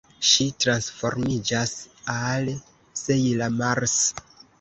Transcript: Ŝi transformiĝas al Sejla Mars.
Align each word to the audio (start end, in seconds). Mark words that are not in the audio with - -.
Ŝi 0.27 0.45
transformiĝas 0.63 1.73
al 2.13 2.47
Sejla 3.03 3.51
Mars. 3.59 3.95